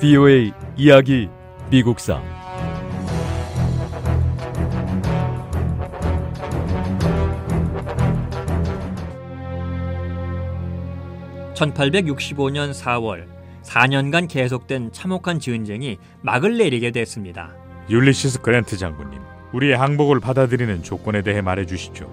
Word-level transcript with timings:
VOA 0.00 0.50
이야기 0.78 1.28
미국사 1.70 2.22
(1865년 11.54 12.72
4월) 12.72 13.26
4년간 13.62 14.26
계속된 14.26 14.92
참혹한 14.92 15.38
전쟁이 15.38 15.98
막을 16.22 16.56
내리게 16.56 16.92
됐습니다. 16.92 17.54
율리시스 17.90 18.40
그랜트 18.40 18.78
장군님, 18.78 19.20
우리의 19.52 19.76
항복을 19.76 20.20
받아들이는 20.20 20.82
조건에 20.82 21.20
대해 21.20 21.42
말해 21.42 21.66
주시죠. 21.66 22.10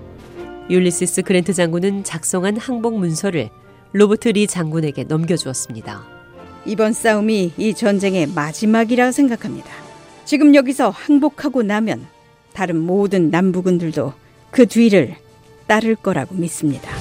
율리시스 0.69 1.21
그랜트 1.21 1.53
장군은 1.53 2.03
작성한 2.03 2.57
항복 2.57 2.99
문서를 2.99 3.49
로버트 3.93 4.27
리 4.27 4.45
장군에게 4.45 5.05
넘겨주었습니다. 5.05 6.16
이번 6.67 6.91
싸움이 6.91 7.53
이 7.57 7.73
전쟁의 7.73 8.27
마지막이라 8.35 9.13
생각합니다. 9.13 9.71
지금 10.25 10.53
여기서 10.53 10.89
항복하고 10.89 11.63
나면 11.63 12.05
다른 12.53 12.77
모든 12.77 13.29
남부군들도 13.29 14.13
그 14.51 14.65
뒤를 14.65 15.15
따를 15.65 15.95
거라고 15.95 16.35
믿습니다. 16.35 16.91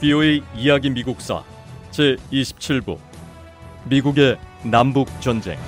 VOA 0.00 0.42
이야기 0.56 0.88
미국사 0.88 1.42
제 1.90 2.16
27부 2.32 2.98
미국의 3.84 4.38
남북 4.62 5.08
전쟁 5.20 5.58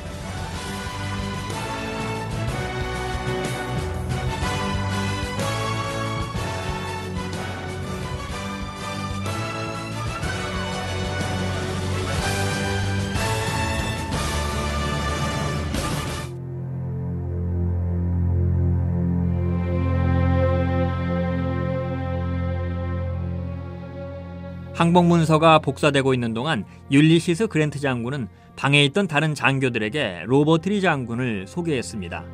항복 24.78 25.06
문서가 25.06 25.58
복사되고 25.58 26.14
있는 26.14 26.34
동안 26.34 26.64
율리시스 26.92 27.48
그랜트 27.48 27.80
장군은 27.80 28.28
방에 28.54 28.84
있던 28.84 29.08
다른 29.08 29.34
장교들에게 29.34 30.22
로버트 30.26 30.69
리 30.69 30.80
장군을 30.80 31.48
소개했습니다. 31.48 32.24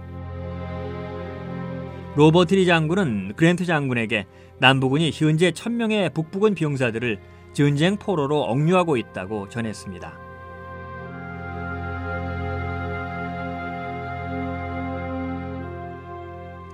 로버트 2.17 2.57
리 2.57 2.67
장군은 2.67 3.33
그랜트 3.37 3.65
장군에게 3.65 4.27
남부군이 4.59 5.11
현재 5.15 5.53
천명의 5.53 6.11
북부군 6.11 6.55
병사들을 6.55 7.19
전쟁 7.55 7.97
포로로 7.97 8.43
억류하고 8.43 8.99
있다고 8.99 9.49
전했습니다. 9.49 10.13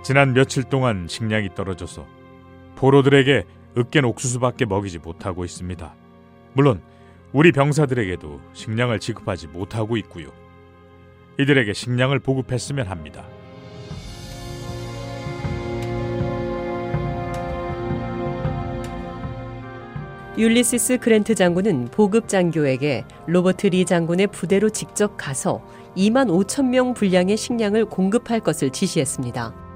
지난 0.03 0.35
며칠 0.35 0.65
동안 0.65 1.07
식량이 1.09 1.55
떨어져서 1.55 2.09
포로들에게 2.75 3.45
으깬 3.77 4.05
옥수수밖에 4.05 4.65
먹이지 4.65 4.99
못하고 4.99 5.45
있습니다. 5.45 5.95
물론 6.55 6.83
우리 7.33 7.53
병사들에게도 7.53 8.41
식량을 8.53 8.99
지급하지 8.99 9.47
못하고 9.49 9.97
있고요. 9.99 10.29
이들에게 11.39 11.73
식량을 11.73 12.19
보급했으면 12.19 12.89
합니다. 12.89 13.25
율리시스 20.39 20.99
그랜트 20.99 21.35
장군은 21.35 21.89
보급 21.91 22.29
장교에게 22.29 23.05
로버트 23.27 23.67
리 23.69 23.85
장군의 23.85 24.29
부대로 24.29 24.71
직접 24.71 25.17
가서 25.17 25.63
2만 25.97 26.29
5천 26.29 26.67
명 26.67 26.95
분량의 26.95 27.37
식량을 27.37 27.85
공급할 27.85 28.41
것을 28.41 28.71
지시했습니다. 28.71 29.70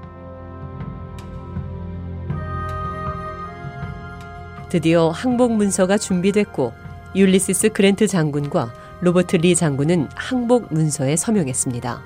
드디어 4.75 5.09
항복 5.09 5.53
문서가 5.53 5.97
준비됐고 5.97 6.73
율리시스 7.15 7.69
그랜트 7.69 8.07
장군과 8.07 8.73
로버트 8.99 9.37
리 9.37 9.55
장군은 9.55 10.09
항복 10.15 10.73
문서에 10.73 11.15
서명했습니다. 11.15 12.01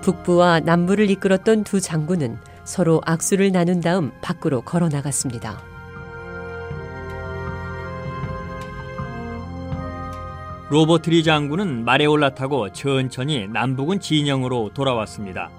북부와 0.00 0.60
남부를 0.60 1.10
이끌었던 1.10 1.62
두 1.64 1.78
장군은 1.78 2.38
서로 2.64 3.02
악수를 3.04 3.52
나눈 3.52 3.82
다음 3.82 4.12
밖으로 4.22 4.62
걸어 4.62 4.88
나갔습니다. 4.88 5.60
로버트 10.70 11.10
리 11.10 11.22
장군은 11.22 11.84
말에 11.84 12.06
올라타고 12.06 12.72
천천히 12.72 13.46
남부군 13.46 14.00
진영으로 14.00 14.70
돌아왔습니다. 14.72 15.50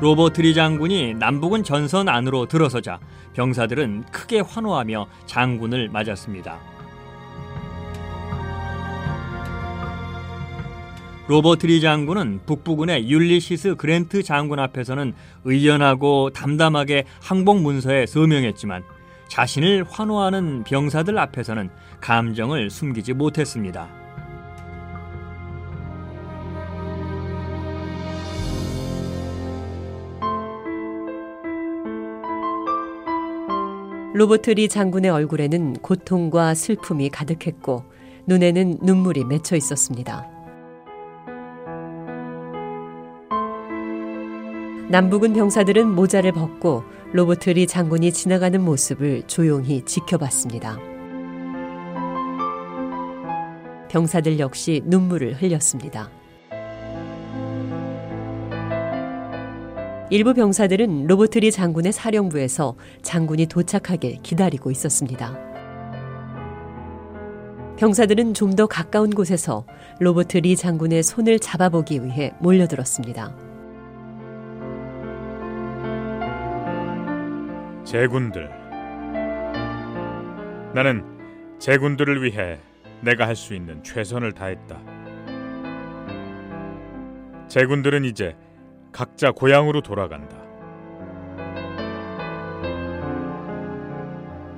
로버트 0.00 0.40
리 0.40 0.54
장군이 0.54 1.12
남부군 1.14 1.62
전선 1.62 2.08
안으로 2.08 2.46
들어서자 2.46 2.98
병사들은 3.34 4.04
크게 4.10 4.40
환호하며 4.40 5.06
장군을 5.26 5.90
맞았습니다. 5.90 6.58
로버트 11.28 11.66
리 11.66 11.82
장군은 11.82 12.40
북부군의 12.46 13.10
율리시스 13.10 13.76
그랜트 13.76 14.22
장군 14.22 14.58
앞에서는 14.58 15.12
의연하고 15.44 16.30
담담하게 16.30 17.04
항복 17.22 17.60
문서에 17.60 18.06
서명했지만 18.06 18.82
자신을 19.28 19.84
환호하는 19.86 20.64
병사들 20.64 21.18
앞에서는 21.18 21.68
감정을 22.00 22.70
숨기지 22.70 23.12
못했습니다. 23.12 23.99
로버트 34.12 34.50
리 34.50 34.68
장군의 34.68 35.08
얼굴에는 35.08 35.74
고통과 35.74 36.52
슬픔이 36.54 37.10
가득했고 37.10 37.84
눈에는 38.26 38.78
눈물이 38.82 39.24
맺혀 39.24 39.54
있었습니다. 39.54 40.28
남부군 44.88 45.32
병사들은 45.32 45.94
모자를 45.94 46.32
벗고 46.32 46.82
로버트 47.12 47.50
리 47.50 47.68
장군이 47.68 48.12
지나가는 48.12 48.60
모습을 48.60 49.22
조용히 49.28 49.84
지켜봤습니다. 49.84 50.76
병사들 53.88 54.40
역시 54.40 54.82
눈물을 54.86 55.40
흘렸습니다. 55.40 56.10
일부 60.10 60.34
병사들은 60.34 61.06
로버트 61.06 61.38
리 61.38 61.52
장군의 61.52 61.92
사령부에서 61.92 62.74
장군이 63.02 63.46
도착하길 63.46 64.22
기다리고 64.22 64.70
있었습니다. 64.72 65.38
병사들은 67.78 68.34
좀 68.34 68.56
더 68.56 68.66
가까운 68.66 69.10
곳에서 69.10 69.64
로버트 70.00 70.38
리 70.38 70.56
장군의 70.56 71.02
손을 71.04 71.38
잡아보기 71.38 72.04
위해 72.04 72.32
몰려들었습니다. 72.40 73.34
제군들, 77.84 78.50
나는 80.74 81.04
제군들을 81.58 82.22
위해 82.22 82.58
내가 83.00 83.26
할 83.26 83.34
수 83.36 83.54
있는 83.54 83.82
최선을 83.82 84.32
다했다. 84.32 84.78
제군들은 87.48 88.04
이제 88.04 88.36
각자 88.92 89.32
고향으로 89.32 89.80
돌아간다. 89.80 90.36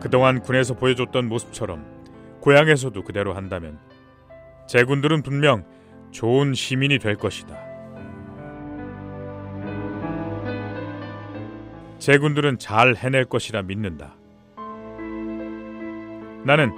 그동안 0.01 0.41
군에서 0.41 0.75
보여줬던 0.75 1.29
모습처럼 1.29 1.85
고향에서도 2.41 3.03
그대로 3.05 3.35
한다면 3.35 3.79
제군들은 4.67 5.23
분명 5.23 5.65
좋은 6.11 6.55
시민이 6.55 6.99
될 6.99 7.17
것이다. 7.17 7.57
제군들은 11.99 12.59
잘 12.59 12.97
해낼 12.97 13.25
것이라 13.27 13.63
믿는다. 13.63 14.17
나는 16.45 16.73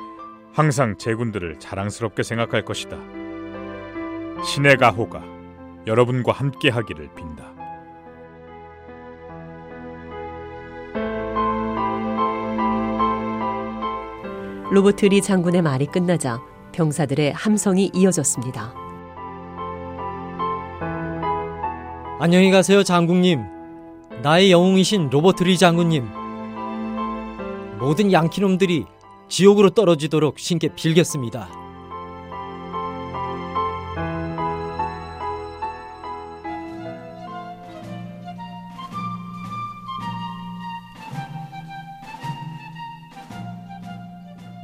항상 0.52 0.98
제군들을 0.98 1.58
자랑스럽게 1.58 2.22
생각할 2.22 2.62
것이다. 2.64 2.98
신의 4.44 4.76
가호가 4.76 5.33
여러분과 5.86 6.32
함께 6.32 6.70
하기를 6.70 7.10
빈다. 7.14 7.52
로버트 14.70 15.06
리 15.06 15.20
장군의 15.22 15.62
말이 15.62 15.86
끝나자 15.86 16.40
병사들의 16.72 17.32
함성이 17.32 17.90
이어졌습니다. 17.94 18.74
안녕히 22.18 22.50
가세요, 22.50 22.82
장군님. 22.82 23.42
나의 24.22 24.50
영웅이신 24.50 25.10
로버트 25.10 25.44
리 25.44 25.58
장군님. 25.58 26.08
모든 27.78 28.10
양키놈들이 28.10 28.86
지옥으로 29.28 29.70
떨어지도록 29.70 30.38
신께 30.38 30.68
빌겠습니다. 30.74 31.63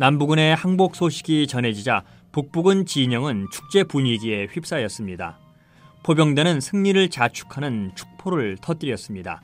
남부군의 0.01 0.55
항복 0.55 0.97
소식이 0.97 1.47
전해지자 1.47 2.05
북부군 2.33 2.87
진영은 2.87 3.49
축제 3.53 3.85
분위기에 3.85 4.47
휩싸였습니다. 4.47 5.39
포병대는 6.05 6.63
승리를 6.63 7.11
자축하는 7.11 7.93
축포를 7.95 8.57
터뜨렸습니다. 8.63 9.43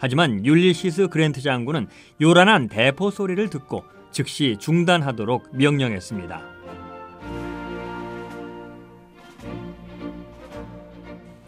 하지만 0.00 0.44
율리시스 0.44 1.10
그랜트 1.10 1.40
장군은 1.40 1.86
요란한 2.20 2.66
대포 2.66 3.12
소리를 3.12 3.48
듣고 3.48 3.84
즉시 4.10 4.56
중단하도록 4.58 5.56
명령했습니다. 5.56 6.42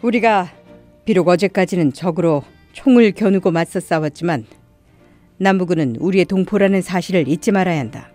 우리가 0.01 0.56
비록 1.07 1.29
어제까지는 1.29 1.93
적으로 1.93 2.43
총을 2.73 3.13
겨누고 3.13 3.51
맞서 3.51 3.79
싸웠지만 3.79 4.45
남부군은 5.37 5.95
우리의 6.01 6.25
동포라는 6.25 6.81
사실을 6.81 7.29
잊지 7.29 7.53
말아야 7.53 7.79
한다. 7.79 8.11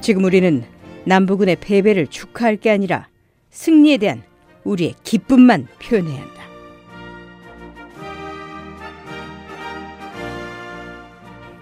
지금 0.00 0.22
우리는 0.22 0.62
남부군의 1.04 1.56
패배를 1.56 2.06
축하할 2.06 2.58
게 2.58 2.70
아니라 2.70 3.08
승리에 3.50 3.96
대한 3.96 4.22
우리의 4.62 4.94
기쁨만 5.02 5.66
표현해야 5.82 6.20
한다. 6.20 6.42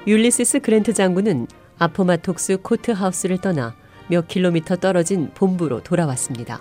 율리시스 0.07 0.61
그랜트 0.61 0.93
장군은 0.93 1.47
아포마톡스 1.79 2.59
코트하우스를 2.59 3.39
떠나 3.39 3.75
몇 4.09 4.29
킬로미터 4.29 4.77
떨어진 4.77 5.31
본부로 5.33 5.83
돌아왔습니다. 5.83 6.61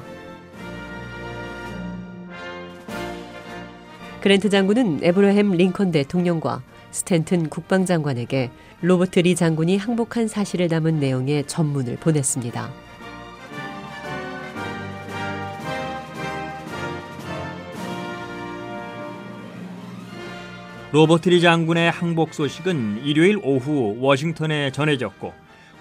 그랜트 4.25 4.49
장군은 4.49 5.01
에브러햄 5.03 5.51
링컨 5.51 5.91
대통령과 5.91 6.63
스탠튼 6.89 7.47
국방장관에게 7.47 8.49
로버트 8.81 9.19
리 9.19 9.35
장군이 9.35 9.77
항복한 9.77 10.27
사실을 10.27 10.67
담은 10.67 10.99
내용의 10.99 11.45
전문을 11.45 11.97
보냈습니다. 11.97 12.71
로버트 20.91 21.29
리 21.29 21.39
장군의 21.39 21.91
항복 21.91 22.33
소식은 22.33 23.03
일요일 23.05 23.39
오후 23.43 23.95
워싱턴에 23.99 24.71
전해졌고 24.71 25.33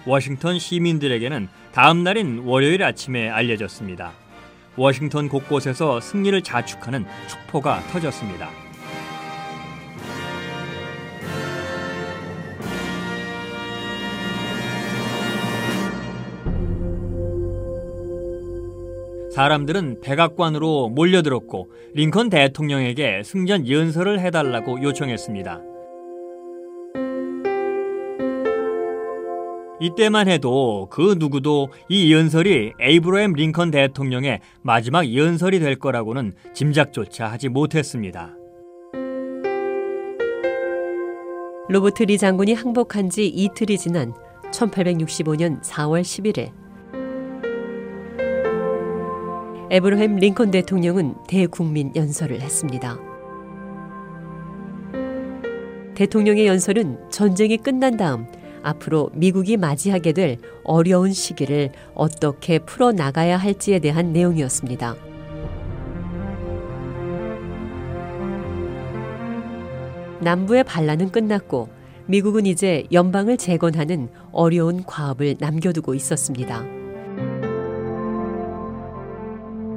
워싱턴 0.05 0.59
시민들에게는 0.59 1.47
다음 1.71 2.03
날인 2.03 2.43
월요일 2.45 2.83
아침에 2.83 3.27
알려졌습니다. 3.27 4.24
워싱턴 4.77 5.29
곳곳에서 5.29 5.99
승리를 5.99 6.41
자축하는 6.41 7.05
축포가 7.27 7.81
터졌습니다. 7.91 8.49
사람들은 19.35 19.99
백악관으로 19.99 20.87
몰려들었고 20.87 21.69
링컨 21.93 22.29
대통령에게 22.29 23.21
승전 23.25 23.69
연설을 23.69 24.21
해달라고 24.21 24.81
요청했습니다. 24.81 25.74
이때만 29.85 30.27
해도 30.27 30.87
그 30.89 31.15
누구도 31.19 31.69
이 31.89 32.11
연설이 32.11 32.73
에이브러햄 32.81 33.33
링컨 33.33 33.69
대통령의 33.69 34.39
마지막 34.63 35.13
연설이 35.13 35.59
될 35.59 35.75
거라고는 35.75 36.33
짐작조차 36.55 37.27
하지 37.27 37.49
못했습니다. 37.49 38.35
로버트 41.69 42.03
리 42.03 42.17
장군이 42.17 42.53
항복한 42.53 43.11
지 43.11 43.27
이틀이 43.27 43.77
지난 43.77 44.13
1865년 44.51 45.61
4월 45.61 46.01
11일 46.01 46.51
에브러햄 49.69 50.15
링컨 50.15 50.49
대통령은 50.49 51.15
대국민 51.27 51.91
연설을 51.95 52.41
했습니다. 52.41 52.97
대통령의 55.95 56.47
연설은 56.47 57.09
전쟁이 57.11 57.57
끝난 57.57 57.97
다음 57.97 58.25
앞으로 58.65 59.11
미국이 59.13 59.57
맞이하게 59.57 60.11
될 60.11 60.37
어려운 60.63 61.13
시기를 61.13 61.71
어떻게 61.93 62.57
풀어나가야 62.57 63.37
할지에 63.37 63.77
대한 63.79 64.11
내용이었습니다. 64.11 64.95
남부의 70.21 70.63
반란은 70.63 71.11
끝났고 71.11 71.69
미국은 72.07 72.47
이제 72.47 72.85
연방을 72.91 73.37
재건하는 73.37 74.09
어려운 74.31 74.83
과업을 74.83 75.35
남겨두고 75.39 75.93
있었습니다. 75.93 76.84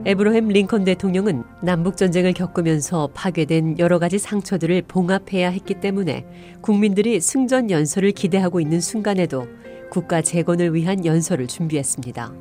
에브러햄 0.08 0.48
링컨 0.48 0.84
대통령은 0.84 1.44
남북 1.60 1.98
전쟁을 1.98 2.32
겪으면서 2.32 3.10
파괴된 3.12 3.78
여러 3.78 3.98
가지 3.98 4.18
상처들을 4.18 4.84
봉합해야 4.88 5.50
했기 5.50 5.74
때문에 5.74 6.24
국민들이 6.62 7.20
승전 7.20 7.70
연설을 7.70 8.12
기대하고 8.12 8.58
있는 8.58 8.80
순간에도 8.80 9.46
국가 9.90 10.22
재건을 10.22 10.74
위한 10.74 11.04
연설을 11.04 11.46
준비했습니다. 11.46 12.32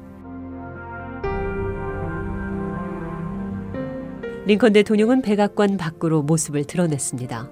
링컨 4.46 4.72
대통령은 4.72 5.22
백악관 5.22 5.76
밖으로 5.76 6.22
모습을 6.22 6.64
드러냈습니다. 6.64 7.52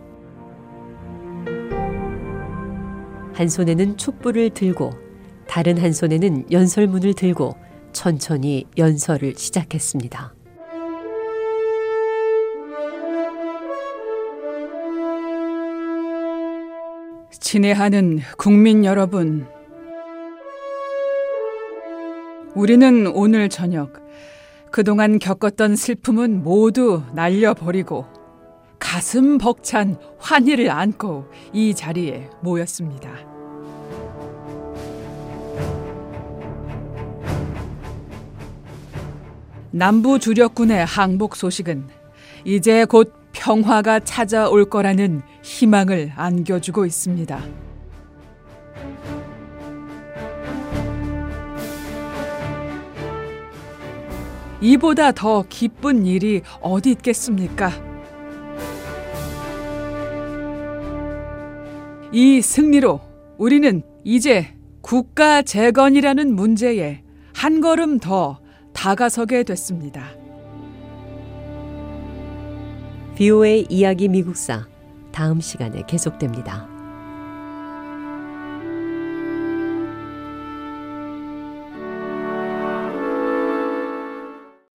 한 3.33 3.49
손에는 3.49 3.97
촛불을 3.97 4.51
들고 4.51 4.91
다른 5.45 5.77
한 5.77 5.91
손에는 5.91 6.53
연설문을 6.53 7.15
들고 7.15 7.64
천천히 7.95 8.65
연설을 8.77 9.35
시작했습니다. 9.37 10.33
친애하는 17.31 18.19
국민 18.37 18.83
여러분, 18.85 19.47
우리는 22.53 23.07
오늘 23.07 23.49
저녁 23.49 24.05
그동안 24.71 25.17
겪었던 25.17 25.75
슬픔은 25.75 26.43
모두 26.43 27.01
날려버리고 27.13 28.05
가슴 28.77 29.37
벅찬 29.37 29.97
환희를 30.19 30.69
안고 30.69 31.31
이 31.53 31.73
자리에 31.73 32.29
모였습니다. 32.41 33.34
남부 39.75 40.19
주력군의 40.19 40.85
항복 40.85 41.35
소식은 41.35 41.89
이제 42.45 42.85
곧 42.85 43.13
평화가 43.33 43.99
찾아올 43.99 44.69
거라는 44.69 45.21
희망을 45.43 46.13
안겨주고 46.15 46.85
있습니다. 46.85 47.43
이보다 54.61 55.11
더 55.11 55.43
기쁜 55.49 56.05
일이 56.05 56.41
어디 56.61 56.91
있겠습니까? 56.91 57.69
이 62.13 62.39
승리로 62.39 63.01
우리는 63.37 63.83
이제 64.05 64.55
국가 64.79 65.41
재건이라는 65.41 66.33
문제에 66.33 67.03
한 67.33 67.59
걸음 67.59 67.99
더 67.99 68.39
다가서게 68.75 69.43
됐습니다. 69.43 70.11
비오의 73.15 73.67
이야기 73.69 74.07
미국사 74.09 74.67
다음 75.11 75.39
시간에 75.39 75.81
계속됩니다. 75.87 76.74